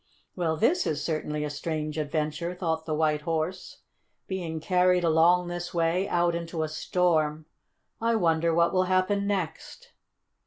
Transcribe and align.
"Well, 0.35 0.57
this 0.57 0.87
is 0.87 1.03
certainly 1.05 1.43
a 1.43 1.51
strange 1.51 1.99
adventure," 1.99 2.55
thought 2.55 2.87
the 2.87 2.95
White 2.95 3.21
Horse; 3.21 3.81
"being 4.27 4.59
carried 4.59 5.03
along 5.03 5.47
this 5.47 5.75
way, 5.75 6.09
out 6.09 6.33
into 6.33 6.63
a 6.63 6.67
storm. 6.67 7.45
I 8.01 8.15
wonder 8.15 8.51
what 8.51 8.73
will 8.73 8.85
happen 8.85 9.27
next?" 9.27 9.91